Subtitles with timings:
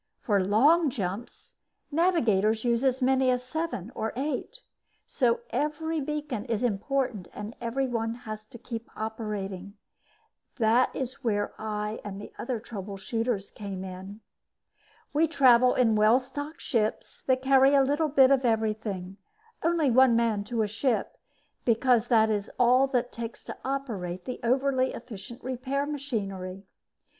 [0.19, 1.57] For long jumps,
[1.91, 4.61] navigators use as many as seven or eight.
[5.05, 9.75] So every beacon is important and every one has to keep operating.
[10.55, 14.21] That is where I and the other trouble shooters came in.
[15.13, 19.17] We travel in well stocked ships that carry a little bit of everything;
[19.61, 21.15] only one man to a ship
[21.63, 26.65] because that is all it takes to operate the overly efficient repair machinery.